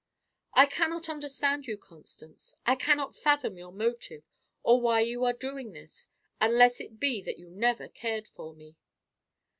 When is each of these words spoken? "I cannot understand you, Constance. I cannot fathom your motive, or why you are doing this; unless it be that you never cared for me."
"I 0.55 0.65
cannot 0.65 1.09
understand 1.09 1.67
you, 1.67 1.77
Constance. 1.77 2.55
I 2.65 2.73
cannot 2.73 3.15
fathom 3.15 3.55
your 3.55 3.71
motive, 3.71 4.23
or 4.63 4.81
why 4.81 5.01
you 5.01 5.23
are 5.25 5.31
doing 5.33 5.73
this; 5.73 6.09
unless 6.39 6.79
it 6.79 6.99
be 6.99 7.21
that 7.21 7.37
you 7.37 7.51
never 7.51 7.87
cared 7.87 8.27
for 8.27 8.55
me." 8.55 8.77